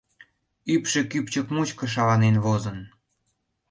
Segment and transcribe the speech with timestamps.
[0.73, 2.77] Ӱпшӧ кӱпчык мучко шаланен возын.